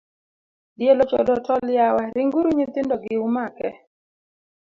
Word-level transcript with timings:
Diel 0.77 0.99
ochodo 1.05 1.33
tol 1.45 1.65
yawa, 1.77 2.03
ringuru 2.15 2.47
nyithindogi 2.53 3.13
umake. 3.27 3.69